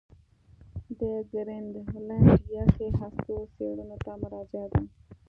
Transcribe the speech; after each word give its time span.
د 0.99 1.01
ګرینلنډ 1.31 2.41
یخي 2.57 2.87
هستو 2.99 3.35
څېړنو 3.55 3.97
ته 4.03 4.11
مراجعه 4.21 4.67
ده 4.71 4.81